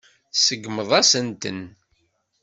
Tseggmeḍ-asen-ten. 0.33 1.59